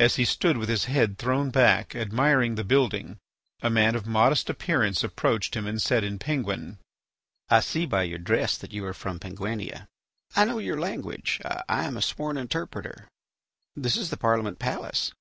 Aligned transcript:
As 0.00 0.16
he 0.16 0.24
stood 0.24 0.56
with 0.56 0.68
his 0.68 0.86
head 0.86 1.16
thrown 1.16 1.50
back 1.50 1.94
admiring 1.94 2.56
the 2.56 2.64
building, 2.64 3.18
a 3.62 3.70
man 3.70 3.94
of 3.94 4.04
modest 4.04 4.50
appearance 4.50 5.04
approached 5.04 5.54
him 5.54 5.64
and 5.64 5.80
said 5.80 6.02
in 6.02 6.18
Penguin: 6.18 6.80
"I 7.48 7.60
see 7.60 7.86
by 7.86 8.02
your 8.02 8.18
dress 8.18 8.58
that 8.58 8.72
you 8.72 8.84
are 8.84 8.92
from 8.92 9.20
Penguinia. 9.20 9.86
I 10.34 10.44
know 10.44 10.58
your 10.58 10.80
language; 10.80 11.40
I 11.44 11.84
am 11.84 11.96
a 11.96 12.02
sworn 12.02 12.36
interpreter. 12.36 13.06
This 13.76 13.96
is 13.96 14.10
the 14.10 14.16
Parliament 14.16 14.58
palace. 14.58 15.12